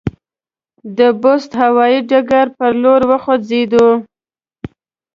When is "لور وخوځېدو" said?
2.81-3.87